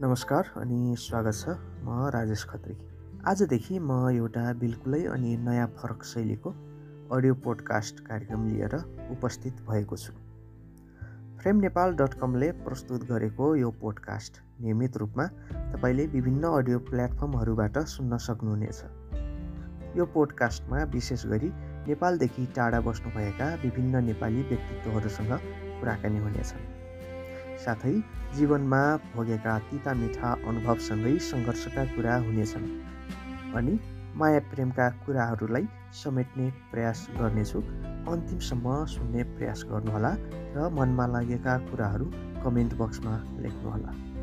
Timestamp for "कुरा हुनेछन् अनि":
31.84-33.74